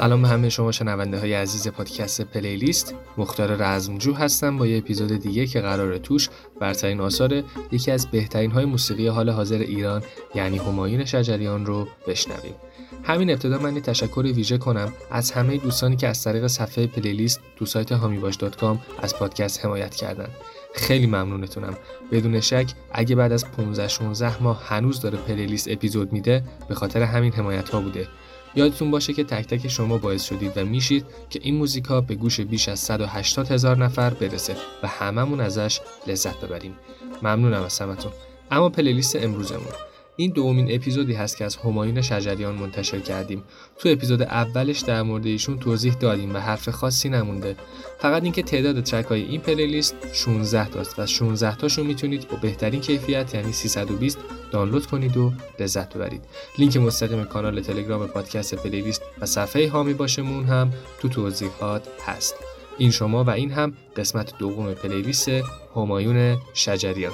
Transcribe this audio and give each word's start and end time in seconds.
سلام 0.00 0.22
به 0.22 0.28
همه 0.28 0.48
شما 0.48 0.72
شنونده 0.72 1.20
های 1.20 1.34
عزیز 1.34 1.68
پادکست 1.68 2.20
پلیلیست. 2.20 2.94
مختار 3.16 3.56
رزمجو 3.56 4.14
هستم 4.14 4.58
با 4.58 4.66
یه 4.66 4.78
اپیزود 4.78 5.12
دیگه 5.12 5.46
که 5.46 5.60
قرار 5.60 5.98
توش 5.98 6.28
برترین 6.60 7.00
آثار 7.00 7.42
یکی 7.72 7.90
از 7.90 8.10
بهترین 8.10 8.50
های 8.50 8.64
موسیقی 8.64 9.06
حال 9.06 9.30
حاضر 9.30 9.58
ایران 9.58 10.02
یعنی 10.34 10.58
همایون 10.58 11.04
شجریان 11.04 11.66
رو 11.66 11.88
بشنویم. 12.06 12.54
همین 13.02 13.30
ابتدا 13.30 13.58
من 13.58 13.74
یه 13.74 13.80
تشکر 13.80 14.20
ویژه 14.20 14.58
کنم 14.58 14.92
از 15.10 15.30
همه 15.30 15.56
دوستانی 15.56 15.96
که 15.96 16.08
از 16.08 16.24
طریق 16.24 16.46
صفحه 16.46 16.86
پلیلیست 16.86 17.40
تو 17.56 17.66
سایت 17.66 17.92
هامیباش.com 17.92 18.76
از 19.02 19.16
پادکست 19.16 19.64
حمایت 19.64 19.94
کردن. 19.94 20.28
خیلی 20.74 21.06
ممنونتونم. 21.06 21.74
بدون 22.12 22.40
شک 22.40 22.72
اگه 22.92 23.16
بعد 23.16 23.32
از 23.32 23.50
15 23.50 23.88
16 23.88 24.42
ماه 24.42 24.62
هنوز 24.66 25.00
داره 25.00 25.18
پلیلیست 25.18 25.68
اپیزود 25.70 26.12
میده 26.12 26.44
به 26.68 26.74
خاطر 26.74 27.02
همین 27.02 27.32
حمایت 27.32 27.68
ها 27.68 27.80
بوده. 27.80 28.08
یادتون 28.54 28.90
باشه 28.90 29.12
که 29.12 29.24
تک 29.24 29.46
تک 29.46 29.68
شما 29.68 29.98
باعث 29.98 30.24
شدید 30.24 30.52
و 30.56 30.64
میشید 30.64 31.06
که 31.30 31.40
این 31.42 31.56
موزیک 31.56 31.84
ها 31.84 32.00
به 32.00 32.14
گوش 32.14 32.40
بیش 32.40 32.68
از 32.68 32.80
180 32.80 33.52
هزار 33.52 33.76
نفر 33.76 34.10
برسه 34.10 34.56
و 34.82 34.88
هممون 34.88 35.40
ازش 35.40 35.80
لذت 36.06 36.40
ببریم. 36.40 36.76
ممنونم 37.22 37.62
از 37.62 37.78
همتون. 37.78 38.12
اما 38.50 38.68
پلیلیست 38.68 39.16
امروزمون. 39.16 39.89
این 40.20 40.30
دومین 40.30 40.74
اپیزودی 40.74 41.12
هست 41.12 41.36
که 41.36 41.44
از 41.44 41.56
همایون 41.56 42.02
شجریان 42.02 42.54
منتشر 42.54 43.00
کردیم. 43.00 43.44
تو 43.78 43.88
اپیزود 43.88 44.22
اولش 44.22 44.80
در 44.80 45.02
مورد 45.02 45.26
ایشون 45.26 45.58
توضیح 45.58 45.94
دادیم 45.94 46.34
و 46.34 46.38
حرف 46.38 46.68
خاصی 46.68 47.08
نمونده. 47.08 47.56
فقط 47.98 48.22
اینکه 48.22 48.42
تعداد 48.42 48.82
ترک 48.82 49.06
های 49.06 49.22
این 49.22 49.40
پلیلیست 49.40 49.94
16 50.12 50.68
تاست 50.68 50.98
و 50.98 51.06
16 51.06 51.56
تاشو 51.56 51.84
می‌تونید 51.84 52.28
با 52.28 52.36
بهترین 52.36 52.80
کیفیت 52.80 53.34
یعنی 53.34 53.52
320 53.52 54.18
دانلود 54.50 54.86
کنید 54.86 55.16
و 55.16 55.32
لذت 55.60 55.94
ببرید. 55.94 56.24
لینک 56.58 56.76
مستقیم 56.76 57.24
کانال 57.24 57.60
تلگرام 57.60 58.06
پادکست 58.06 58.54
پلیلیست 58.54 59.02
و 59.20 59.26
صفحه 59.26 59.70
هامی 59.70 59.94
باشمون 59.94 60.44
هم 60.44 60.72
تو 61.00 61.08
توضیحات 61.08 61.88
هست. 62.06 62.34
این 62.78 62.90
شما 62.90 63.24
و 63.24 63.30
این 63.30 63.50
هم 63.50 63.72
قسمت 63.96 64.38
دوم 64.38 64.74
پلیلیست 64.74 65.28
همایون 65.76 66.38
شجریان. 66.54 67.12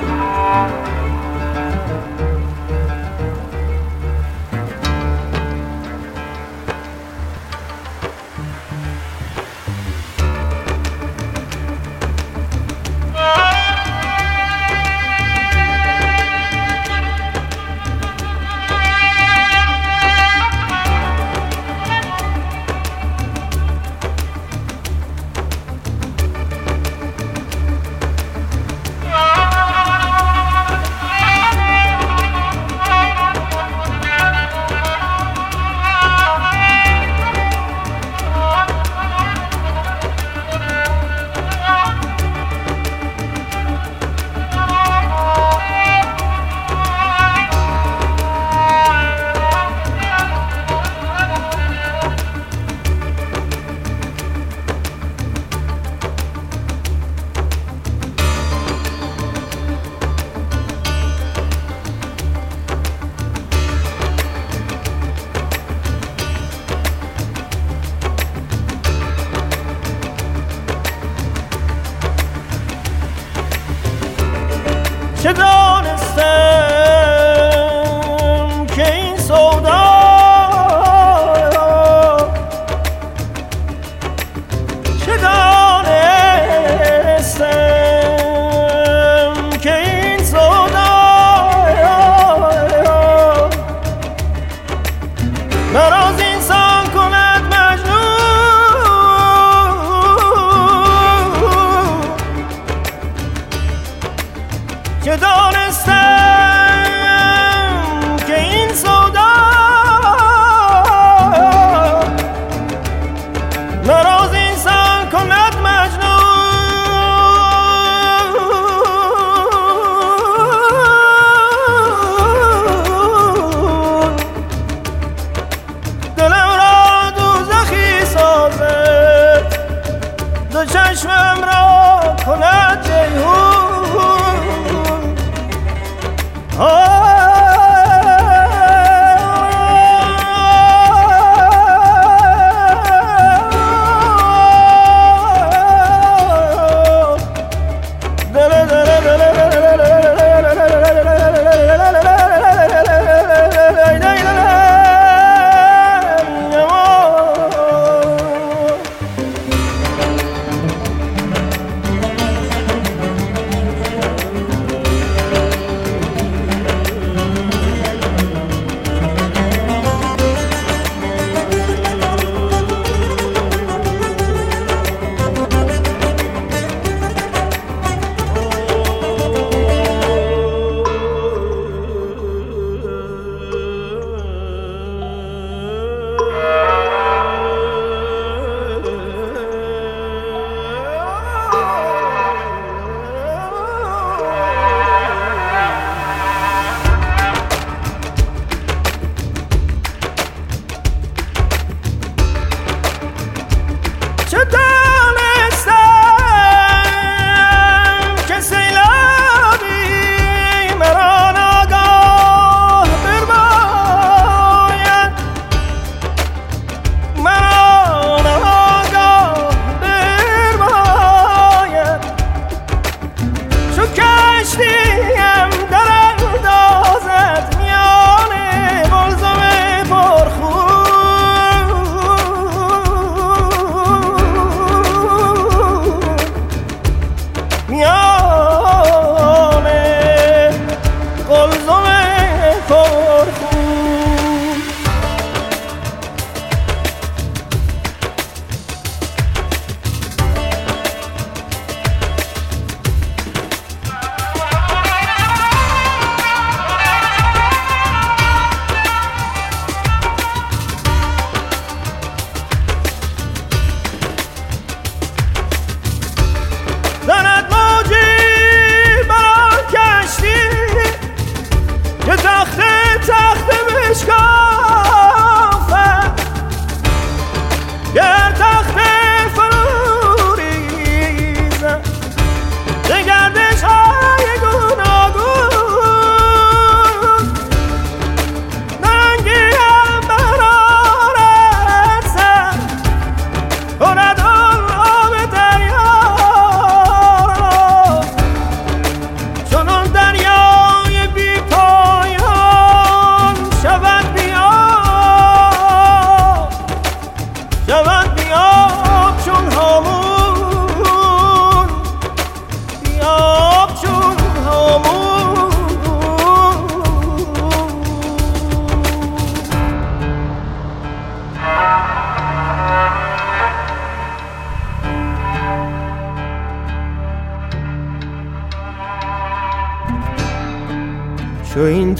Música 0.00 0.80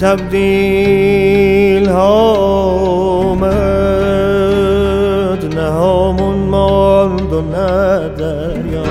تبدیل 0.01 1.89
ها 1.89 2.33
آمد 3.31 3.55
نه 5.55 5.63
همون 5.63 6.37
ماند 6.37 7.33
و 7.33 7.41
نه 7.41 8.09
دریا. 8.09 8.83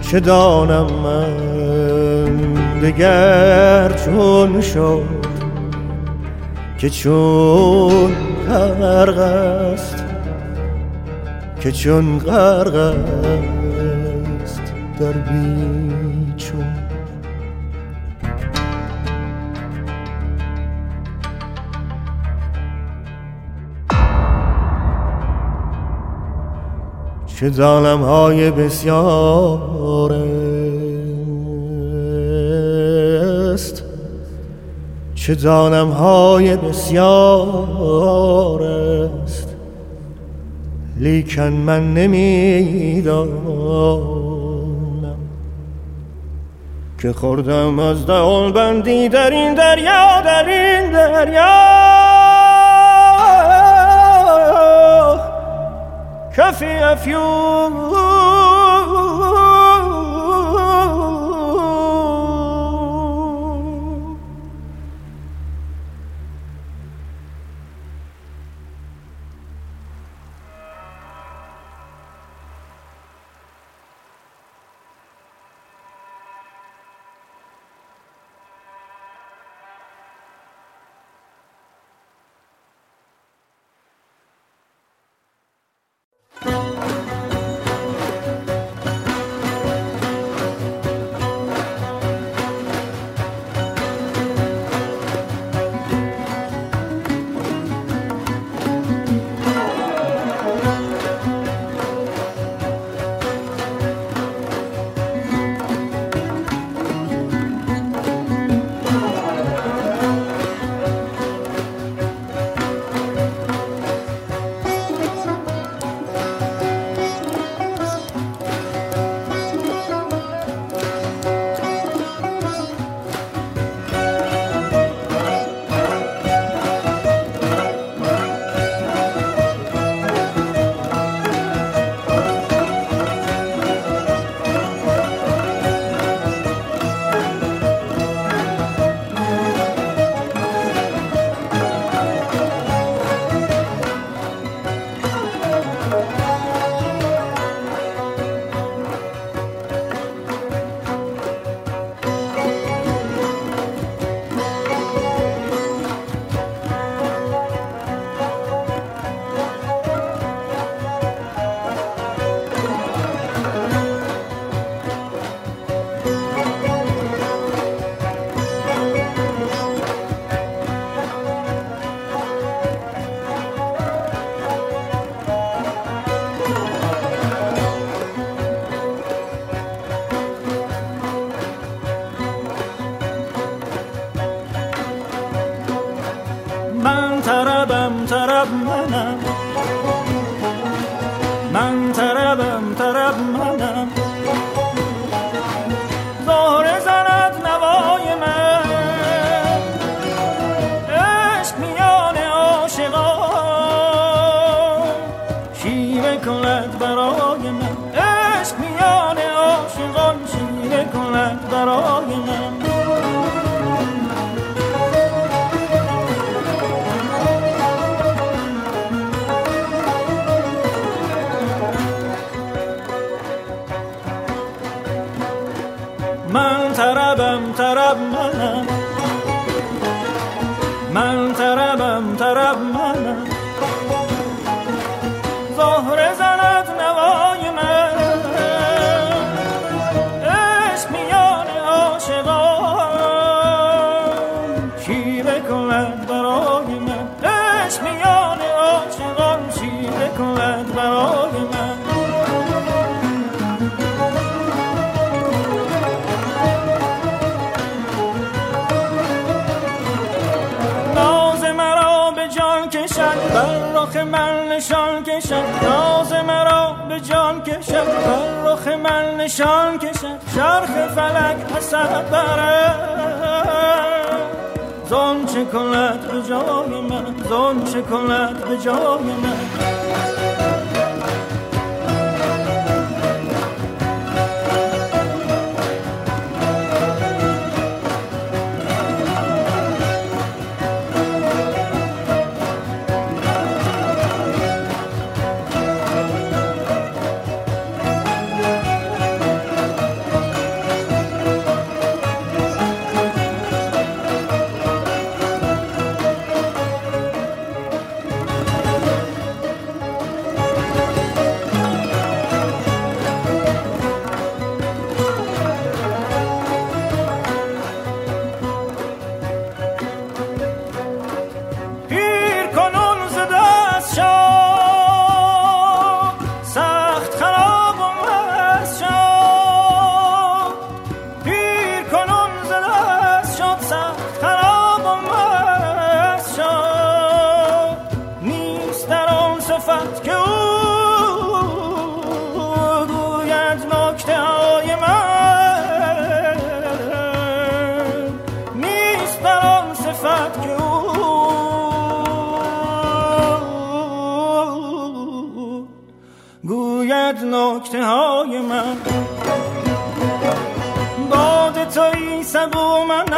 چه 0.00 0.20
دانم 0.20 0.86
من 1.04 1.36
دگر 2.80 3.92
چون 4.04 4.60
شد 4.60 5.02
که 6.78 6.90
چون 6.90 8.10
غرق 8.48 9.18
است 9.18 10.04
که 11.60 11.72
چون 11.72 12.18
غرق 12.18 12.74
است 12.74 14.62
در 15.00 15.12
بیچون 15.12 16.77
که 27.40 27.50
ظالم 27.50 28.02
های 28.02 28.50
بسیار 28.50 30.12
است. 33.52 33.82
چه 35.14 35.34
ظالم 35.34 35.88
های 35.88 36.56
بسیار 36.56 37.02
است. 38.62 39.56
لیکن 40.96 41.42
من 41.42 41.94
نمی‌دانم 41.94 43.28
که 47.02 47.12
خوردم 47.12 47.78
از 47.78 48.06
دهان 48.06 48.52
بندی 48.52 49.08
در 49.08 49.30
این 49.30 49.54
دریا 49.54 50.20
در 50.24 50.48
این 50.48 50.92
دریا. 50.92 52.07
کفی 56.37 56.65
افیون 56.65 57.96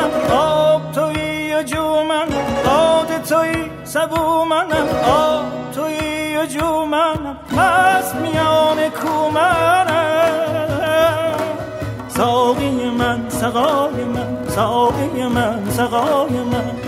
منم. 0.00 0.32
آب 0.32 0.92
توی 0.92 1.64
جو 1.64 2.02
من 2.04 2.28
باد 2.64 3.22
توی 3.22 3.70
سبو 3.84 4.44
منم. 4.44 4.88
آب 5.06 5.72
توی 5.74 6.36
و 6.36 6.46
جو 6.46 6.84
منم. 6.84 7.36
پس 7.56 8.14
میان 8.14 8.90
کو 8.90 9.30
منم. 9.30 9.86
ساقی 12.08 12.90
من 12.90 13.28
سقای 13.28 14.04
من. 14.04 14.48
ساقی 14.48 15.22
من 15.22 15.70
سقای 15.70 16.30
من. 16.30 16.79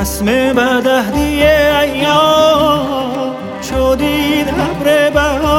رسم 0.00 0.24
بدهدی 0.26 1.42
ایام. 1.42 3.34
شدید 3.62 4.48
ابر 4.48 5.10
بهار 5.10 5.57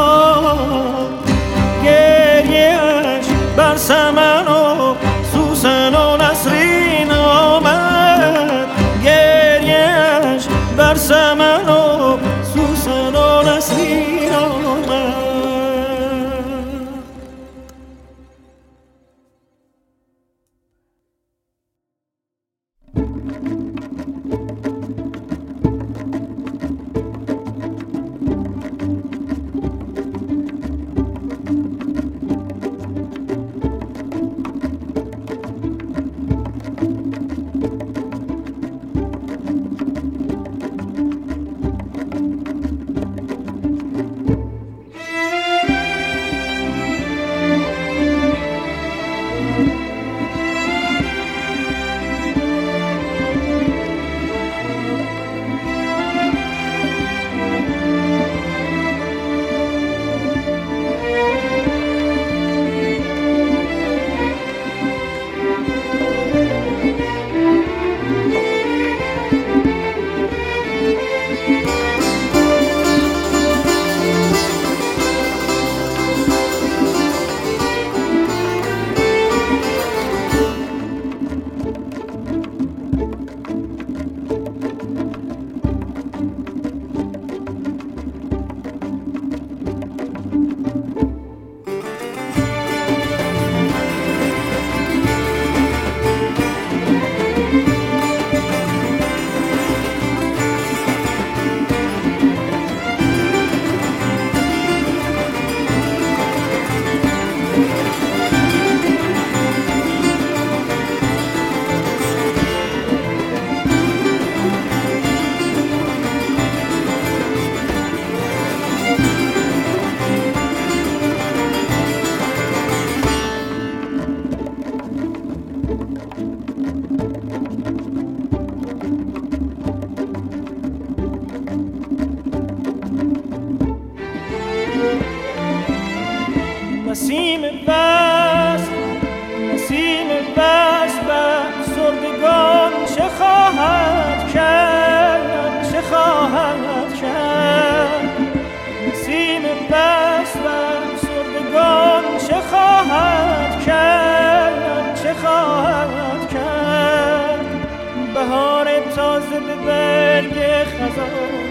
به 159.40 159.56
برگ 159.66 160.64
خزان. 160.64 161.50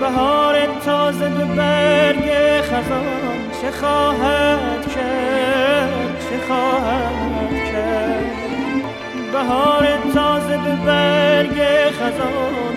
بهار 0.00 0.56
تازه 0.84 1.28
به 1.28 1.44
برگ 1.44 2.30
خزان. 2.62 3.36
چه 3.62 3.70
خواهد 3.70 4.94
کرد 4.94 6.26
چه 6.30 6.46
خواهد 6.48 7.50
کرد. 7.72 8.26
بهار 9.32 9.86
تازه 10.14 10.56
به 10.56 10.86
برگ 10.86 11.62
خزان. 11.90 12.76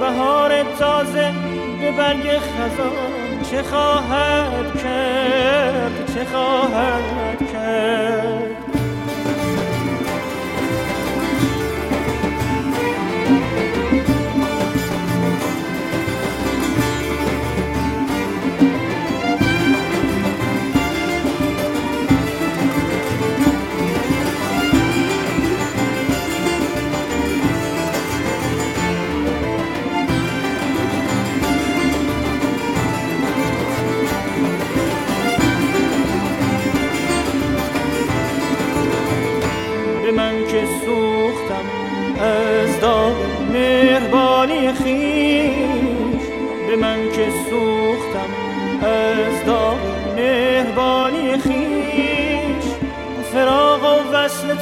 بهار 0.00 0.50
تازه 0.78 1.32
به 1.80 1.90
برگ 1.90 2.38
خزان. 2.38 3.42
چه 3.50 3.62
خواهد 3.62 4.82
کرد 4.82 6.14
چه 6.14 6.24
خواهد 6.24 7.52
کرد. 7.52 8.49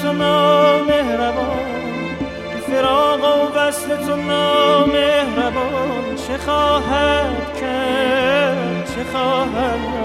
تو 0.08 0.14
نامهربان. 0.14 1.58
فراق 2.66 3.20
و 3.20 3.58
وصل 3.58 3.88
تو 3.88 4.16
نامهربان. 4.16 6.16
چه 6.26 6.38
خواهد 6.38 7.60
کرد 7.60 8.88
چه 8.94 9.04
خواهد 9.12 9.97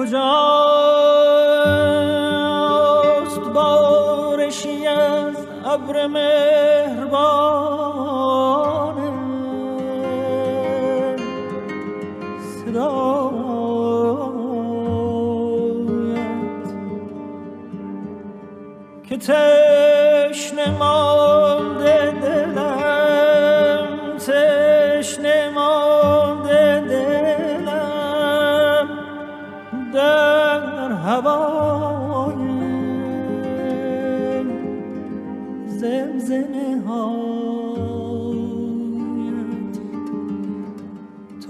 खुजा 0.00 0.59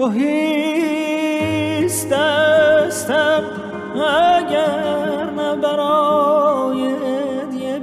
تو 0.01 0.09
هیست 0.09 2.11
دستم 2.11 3.43
اگر 3.95 5.31
نه 5.37 5.57
برای 5.57 6.87
هدیه 6.87 7.79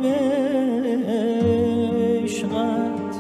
بشغت 2.24 3.15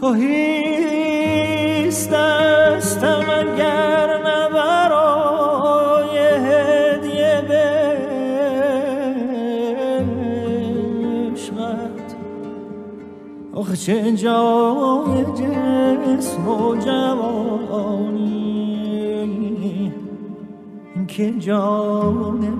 تو 0.00 0.12
هیست 0.12 2.10
دستم 2.10 3.24
اگر 3.30 4.22
نه 4.24 4.48
برای 4.48 6.18
هدیه 6.18 7.42
بشغت 11.32 12.16
آخه 13.54 13.76
چه 13.76 14.12
جای 14.12 15.25
و 16.46 16.76
جوانی 16.76 18.36
که 21.08 21.32
جان 21.32 22.55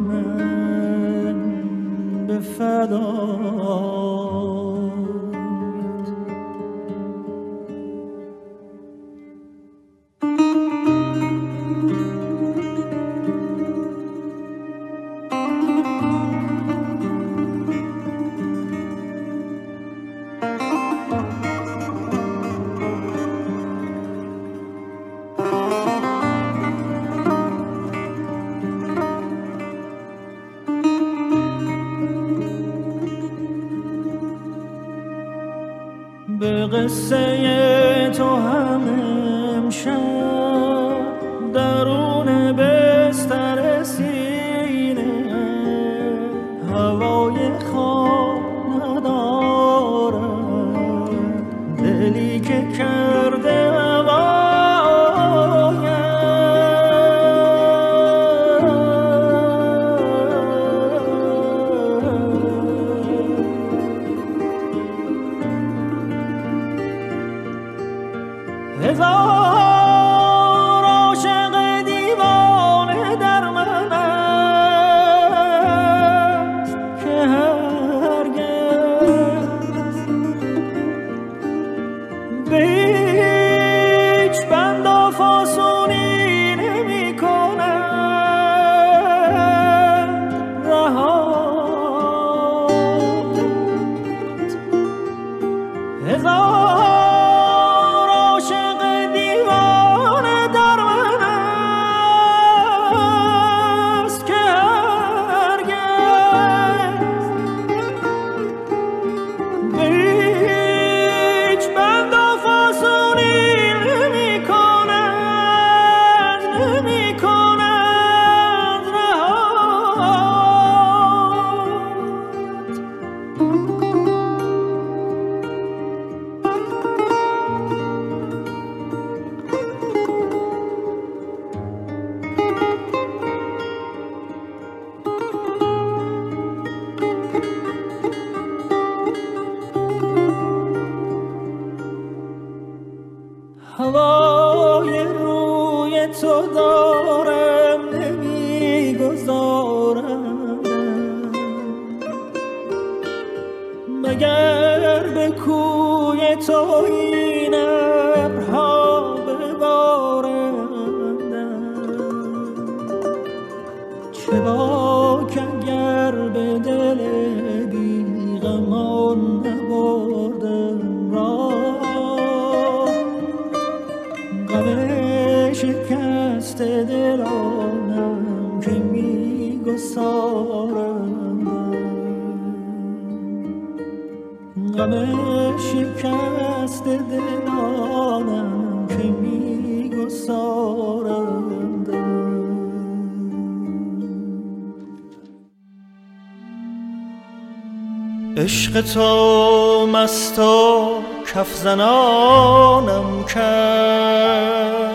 تو 198.83 199.87
مست 199.87 200.39
و 200.39 200.89
کف 201.35 201.55
زنانم 201.55 203.25
کرد. 203.25 204.87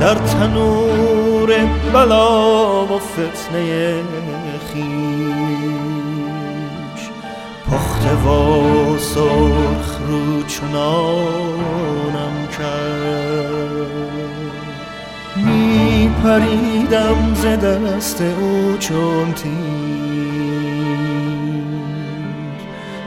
در 0.00 0.14
تنور 0.14 1.68
بلا 1.92 2.84
و 2.84 2.98
فتنه 2.98 4.02
خیش 4.72 5.60
پخته 7.70 8.14
و 8.14 8.98
سرخ 8.98 9.98
رو 10.08 10.42
چنانم 10.42 11.49
پریدم 16.22 17.34
ز 17.34 17.46
دست 17.46 18.20
او 18.20 18.76
چون 18.78 19.32
تیر. 19.32 19.50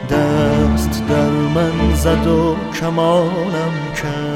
دست 0.10 1.04
در 1.10 1.30
من 1.30 1.96
زد 1.96 2.28
و 2.28 2.56
کمانم 2.80 3.94
کرد. 4.02 4.33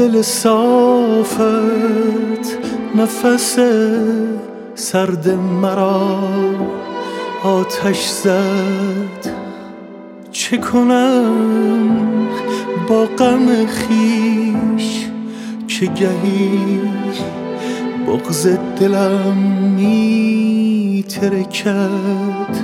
دل 0.00 0.22
صافت 0.22 1.40
نفس 2.96 3.58
سرد 4.74 5.28
مرا 5.28 6.18
آتش 7.44 8.08
زد. 8.08 9.30
چه 10.32 10.56
کنم 10.56 12.28
با 12.88 13.04
غم 13.04 13.66
خیش 13.66 15.06
چه 15.66 15.86
گهی 15.86 16.80
بغز 18.06 18.48
دلم 18.80 19.36
می 19.76 21.04
ترکد 21.08 22.56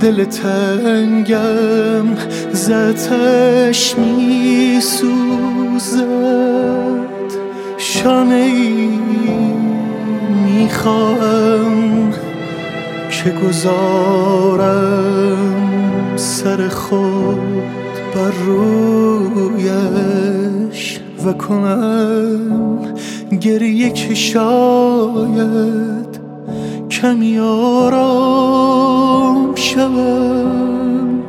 دل 0.00 0.24
تنگم 0.24 2.16
زتش 2.52 3.94
می 3.98 4.80
سود 4.80 5.49
روزت 5.80 7.38
شانه 7.78 8.34
ای 8.34 8.88
می‌خواهم 10.44 12.10
که 13.10 13.32
گذارم 13.46 14.76
سر 16.16 16.68
خود 16.68 17.38
بر 18.14 18.30
رویش 19.40 21.00
و 21.26 21.32
کنم 21.32 22.78
گریه 23.40 23.90
که 23.90 24.14
شاید 24.14 26.20
کمی 26.90 27.38
آرام 27.38 28.74
شوم. 29.54 31.20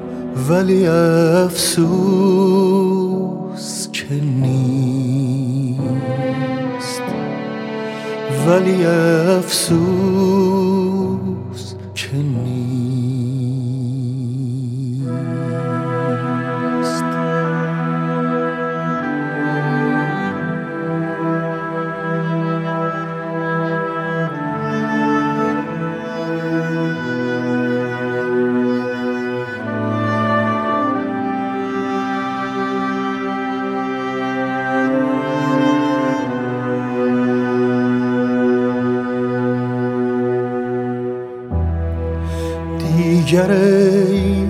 ولی 0.50 0.88
افسوس 0.88 2.91
غالية 8.52 9.40
في 9.42 9.56
سوق 9.56 10.51
گر 43.32 43.52
ای 43.52 44.46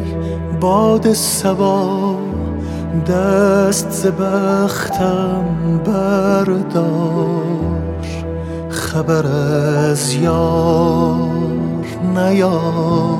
باد 0.61 1.13
سبا 1.13 2.15
دست 3.07 4.07
بختم 4.07 5.45
بردار. 5.85 7.41
خبر 8.69 9.25
از 9.25 10.13
یار 10.13 11.29
نیار. 12.15 13.17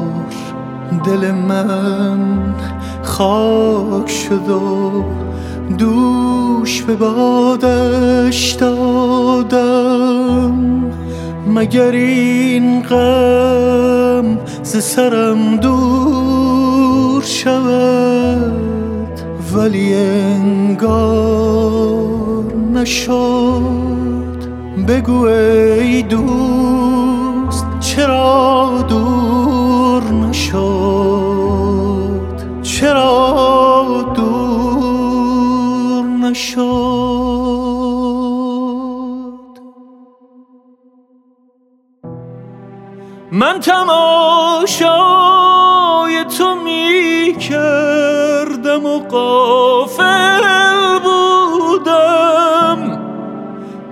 دل 1.06 1.32
من 1.32 2.56
خاک 3.04 4.10
شد 4.10 4.50
و 4.50 5.04
دوش 5.78 6.82
به 6.82 6.96
بادش 6.96 8.52
دادم. 8.52 10.12
مگر 11.48 11.92
این 11.92 12.82
غم 12.82 14.38
ز 14.72 14.84
سرم 14.84 15.58
دور 15.58 17.24
شود 17.24 18.52
ولی 19.56 19.94
انگار 19.96 21.24
نشد. 22.74 23.62
بگو 24.88 25.24
ای 25.24 26.02
دوست 26.02 27.66
چرا 27.80 28.71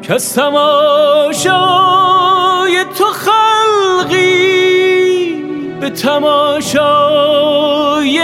که 0.10 0.16
تماشای 0.16 1.56
تو 2.98 3.06
خلقی 3.06 4.20
به 5.82 5.90
تماشای 5.90 7.10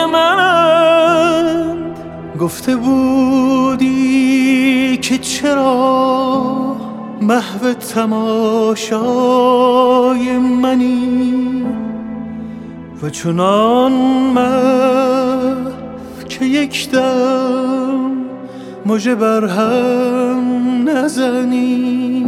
من. 0.05 1.93
گفته 2.39 2.75
بودی 2.75 3.87
که 4.97 5.17
چرا 5.17 6.75
محو 7.21 7.73
تماشای 7.73 8.87
منی 10.37 11.65
و 13.03 13.09
چنان 13.09 13.91
محو 14.35 15.71
که 16.29 16.45
یک 16.45 16.89
دم 16.91 18.11
مژه 18.85 19.15
بر 19.15 19.45
هم 19.45 20.24
نزنی. 21.05 22.25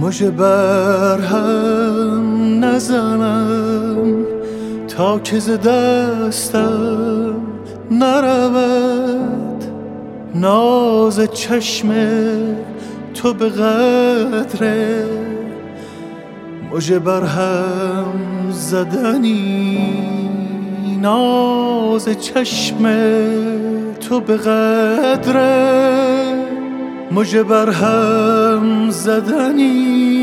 مژه 0.00 0.30
بر 0.30 1.20
هم 1.20 2.64
نزنم. 2.64 4.24
تا 4.88 5.18
که 5.18 5.38
ز 5.38 5.50
دستم 5.50 7.34
نرود. 7.90 9.64
ناز 10.34 11.20
چشم 11.32 11.88
تو 13.14 13.34
به 13.34 13.48
قدر 13.48 14.82
مژه 16.72 16.98
بر 16.98 17.24
هم 17.24 18.06
زدنی. 18.50 19.78
ناز 21.00 22.08
چشم 22.20 22.86
تو 24.00 24.20
به 24.20 24.36
قدر 24.36 25.36
مژه 27.10 27.42
بر 27.42 27.70
هم 27.70 28.90
زدنی. 28.90 30.15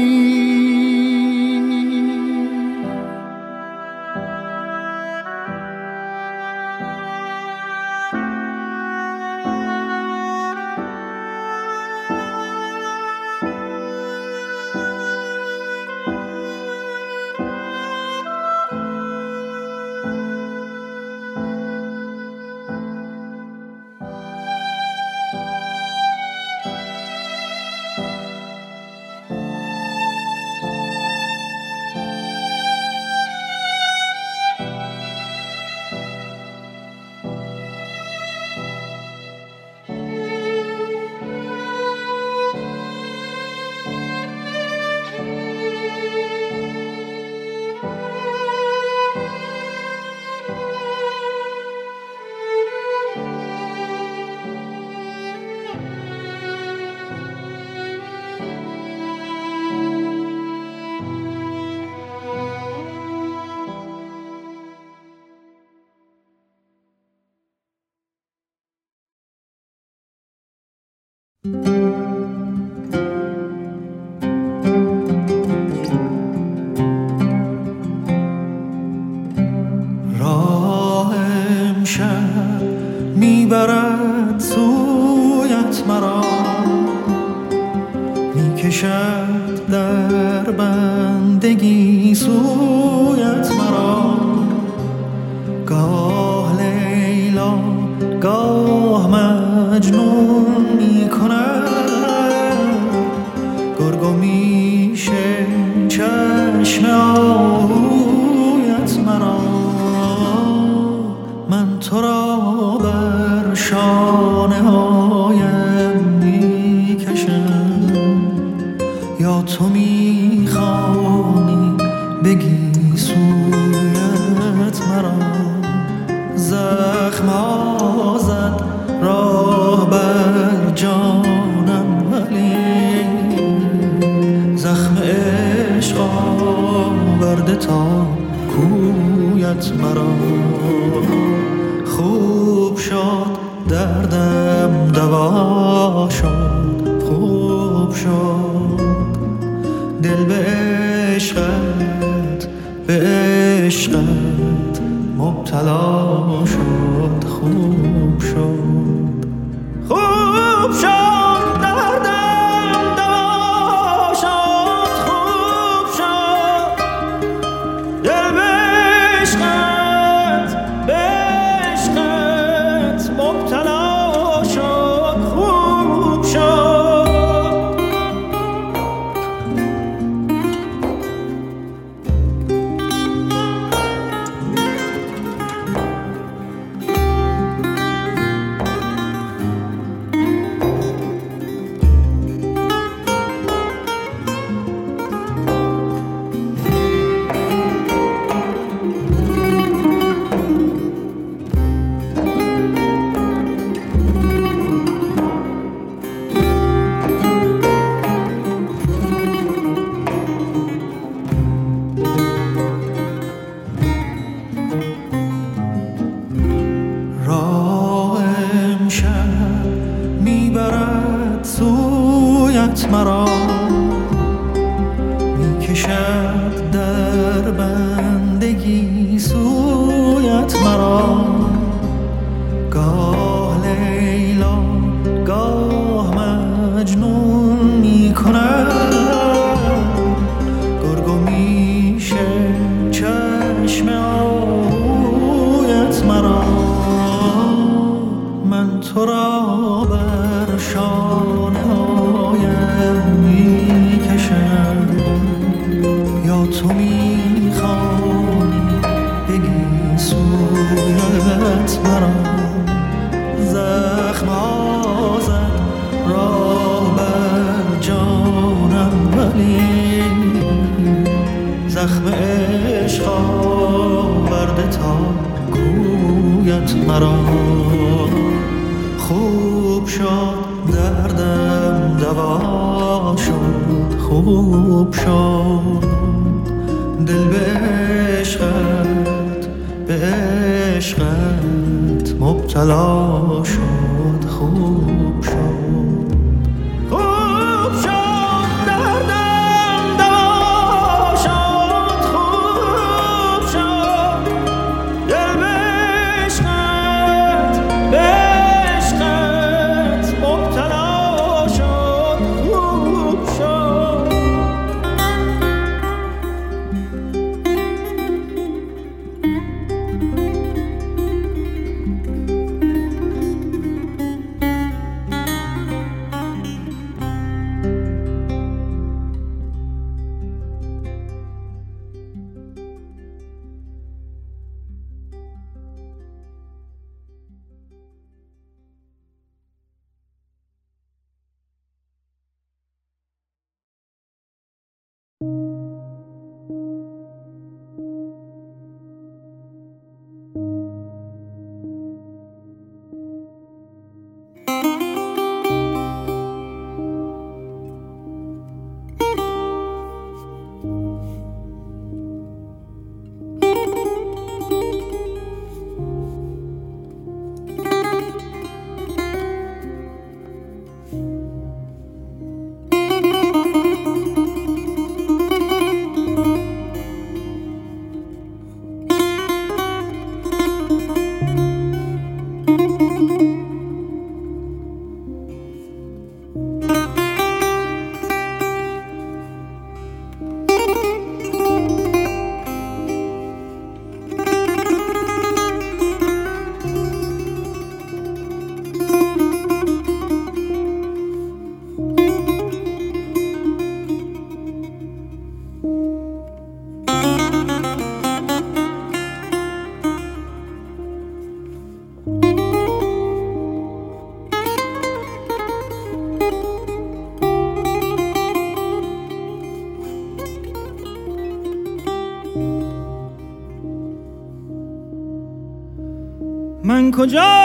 من 427.04 427.43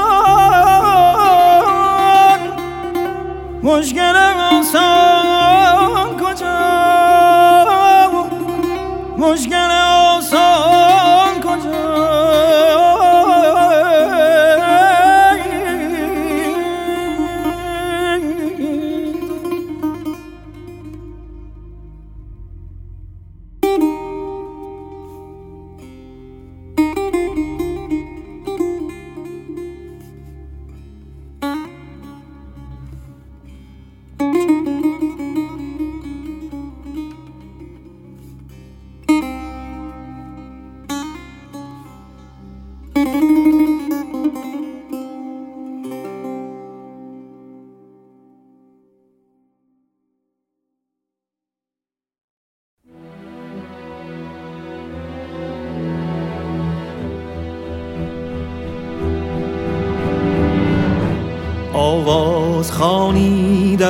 مشکل 3.63 4.17
آسان 4.53 6.17
کجا؟ 6.21 6.59
مشکل 9.19 9.74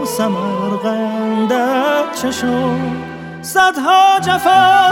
و 0.00 0.06
شد 2.32 3.12
صدها 3.42 4.20
جفا 4.20 4.90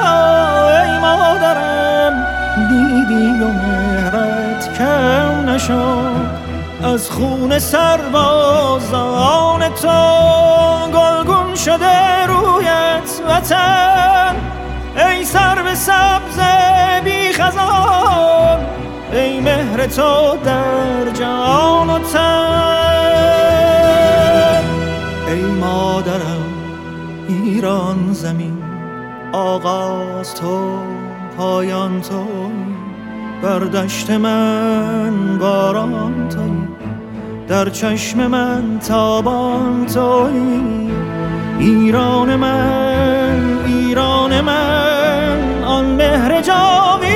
ای 0.82 0.98
مادرم 0.98 2.26
دیدی 2.68 3.44
و 3.44 3.48
مهرت 3.48 4.78
کم 4.78 5.50
نشد. 5.50 6.40
از 6.84 7.10
خون 7.10 7.58
سربازان 7.58 8.08
تو 9.68 9.88
گلگون 10.94 11.54
شده 11.54 12.26
رویت 12.26 13.20
وطن. 13.28 14.36
ای 14.96 15.24
سر 15.24 15.62
به 15.62 15.74
سبز 15.74 16.40
بی 17.04 17.32
خزان 17.32 18.66
ای 19.12 19.40
مهر 19.40 19.86
تو 19.86 20.36
در 20.44 21.10
جان 21.10 21.90
و 21.90 21.98
تن. 21.98 22.99
مادرم 25.60 26.44
ایران 27.28 28.12
زمین 28.12 28.62
آغاز 29.32 30.34
تو 30.34 30.78
پایان 31.36 32.00
تو 32.00 32.26
بر 33.42 33.58
دشت 33.58 34.10
من 34.10 35.38
باران 35.38 36.28
توی 36.28 36.50
در 37.48 37.68
چشم 37.68 38.26
من 38.26 38.78
تابان 38.78 39.86
توی 39.86 40.60
ایران 41.58 42.36
من 42.36 43.58
ایران 43.66 44.40
من 44.40 45.62
آن 45.64 45.84
مهر 45.84 46.42
جاویدان 46.42 47.09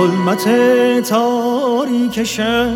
ظلمت 0.00 0.48
تاریک 1.08 2.22
شب 2.22 2.70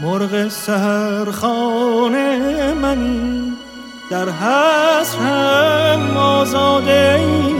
مرغ 0.00 0.48
سهرخانه 0.48 2.26
منی 2.74 3.52
در 4.10 4.28
حسر 4.28 5.18
هم 5.18 6.16
آزاده 6.16 7.18
ای 7.18 7.54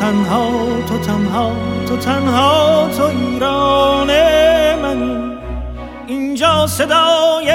تنها 0.00 0.50
تو 0.88 0.98
تنها 0.98 1.52
تو 1.88 1.96
تنها 1.96 2.88
تو 2.96 3.02
ایران 3.02 4.10
منی 4.82 5.38
اینجا 6.06 6.66
صدای 6.66 7.52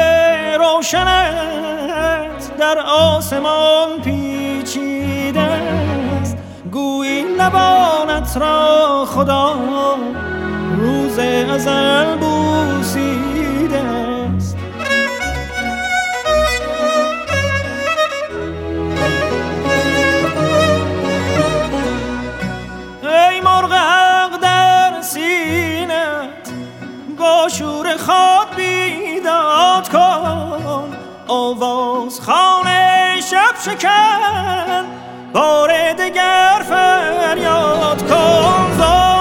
روشنت 0.59 2.57
در 2.59 2.77
آسمان 2.79 4.01
پیچیده 4.03 5.39
است. 5.39 6.37
گویی 6.71 7.23
لبانت 7.23 8.37
را 8.37 9.05
خدا 9.05 9.55
روز 10.77 11.19
ازل 11.19 12.15
بوسیده 12.15 13.79
است. 13.79 14.57
ای 23.03 23.41
مرغ 23.41 23.73
حق 23.73 24.39
در 24.41 25.01
سینت 25.01 26.53
با 27.19 27.49
شور 27.49 27.97
خواب 27.97 28.55
بیداد 28.55 29.89
کن. 29.89 30.97
آواز 31.27 32.21
خانه 32.21 33.21
شب 33.21 33.55
شکن 33.65 34.85
بار 35.33 35.93
دگر 35.93 36.61
فریاد 36.69 38.09
کن. 38.09 39.12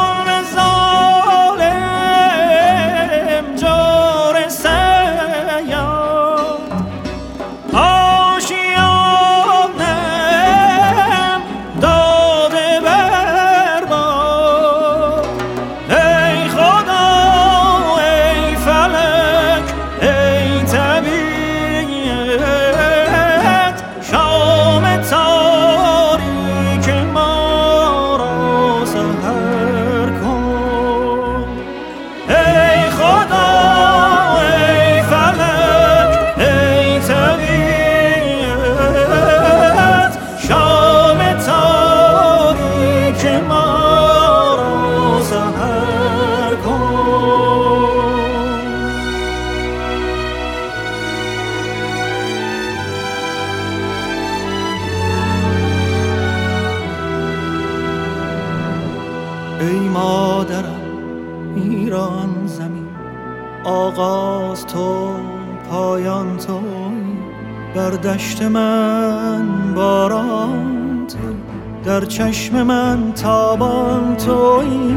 چشم 72.23 72.63
من 72.63 73.13
تابان 73.13 74.17
توی 74.17 74.97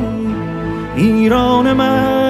ایران 0.95 1.73
من 1.73 2.24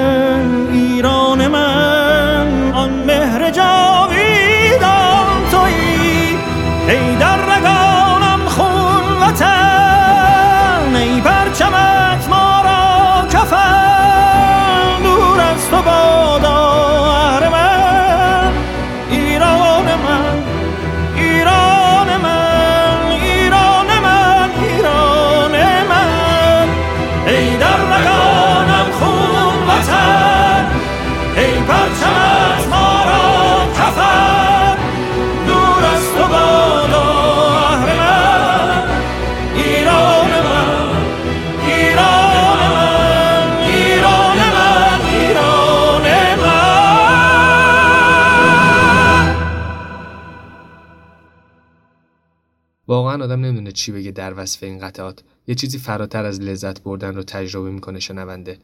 آدم 53.22 53.46
نمی‌دونه 53.46 53.72
چی 53.72 53.92
بگه 53.92 54.12
در 54.12 54.34
وصف 54.40 54.64
این 54.64 54.80
قطعات. 54.80 55.24
یه 55.48 55.56
چیزی 55.56 55.78
فراتر 55.78 56.26
از 56.26 56.42
لذت 56.42 56.84
بردن 56.84 57.16
رو 57.16 57.24
تجربه 57.24 57.72
می‌کنه 57.72 58.00
شنونده. 58.00 58.58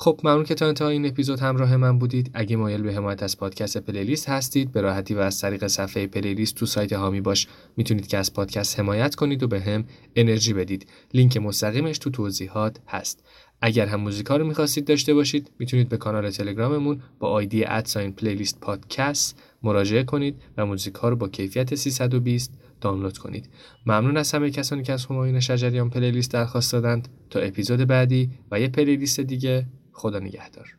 خب 0.00 0.20
ممنون 0.24 0.44
که 0.44 0.54
تا 0.54 0.66
انتهای 0.66 0.92
این 0.92 1.06
اپیزود 1.06 1.40
همراه 1.40 1.76
من 1.76 1.98
بودید. 1.98 2.30
اگه 2.34 2.56
مایل 2.56 2.82
به 2.82 2.94
حمایت 2.94 3.22
از 3.22 3.38
پادکست 3.38 3.78
پلیلیست 3.78 4.28
هستید 4.28 4.72
به 4.72 4.80
راحتی 4.80 5.14
و 5.14 5.18
از 5.18 5.40
طریق 5.40 5.66
صفحه 5.66 6.06
پلیلیست 6.06 6.54
تو 6.54 6.66
سایت 6.66 6.92
حامی 6.92 7.20
باش. 7.20 7.46
می‌تونید 7.76 8.06
که 8.06 8.18
از 8.18 8.32
پادکست 8.32 8.80
حمایت 8.80 9.14
کنید 9.14 9.42
و 9.42 9.48
به 9.48 9.60
هم 9.60 9.84
انرژی 10.16 10.52
بدید. 10.52 10.86
لینک 11.14 11.36
مستقیمش 11.36 11.98
تو 11.98 12.10
توضیحات 12.10 12.76
هست. 12.88 13.24
اگر 13.60 13.86
هم 13.86 14.00
موزیکا 14.00 14.36
رو 14.36 14.46
می‌خواستید 14.46 14.84
داشته 14.84 15.14
باشید 15.14 15.50
می‌تونید 15.58 15.88
به 15.88 15.96
کانال 15.96 16.30
تلگراممون 16.30 17.02
با 17.18 17.28
آیدی 17.28 17.64
at 17.64 17.80
sign 17.80 18.12
پلیلیست 18.12 18.60
پادکست 18.60 19.38
مراجعه 19.62 20.02
کنید 20.02 20.36
و 20.56 20.66
موزیکا 20.66 21.08
رو 21.08 21.16
با 21.16 21.28
کیفیت 21.28 21.74
320 21.74 22.52
دانلود 22.80 23.18
کنید. 23.18 23.50
ممنون 23.86 24.16
از 24.16 24.32
همه 24.32 24.50
کسانی 24.50 24.82
که 24.82 24.92
از 24.92 25.06
همایون 25.06 25.40
شجریان 25.40 25.90
پلیلیست 25.90 26.32
درخواست 26.32 26.72
دادند. 26.72 27.08
تا 27.30 27.40
اپیزود 27.40 27.84
بعدی 27.84 28.30
و 28.50 28.60
یه 28.60 28.68
پلیلیست 28.68 29.20
دیگه 29.20 29.66
خدا 29.92 30.18
نگهدار. 30.18 30.77